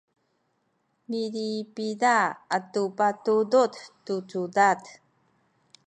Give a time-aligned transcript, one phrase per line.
[1.09, 2.15] milipida
[2.57, 3.73] atu patudud
[4.05, 4.81] tu cudad